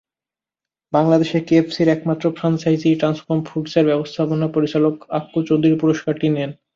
বাংলাদেশে 0.93 1.37
কেএফএসির 1.47 1.89
একমাত্র 1.89 2.25
ফ্র্যাঞ্চাইজি 2.31 2.89
ট্রান্সকম 2.95 3.39
ফুডসের 3.47 3.85
ব্যবস্থাপনা 3.89 4.47
পরিচালক 4.55 4.95
আক্কু 5.19 5.39
চৌধুরী 5.47 5.75
পুরস্কারটি 5.81 6.27
নেন। 6.29 6.51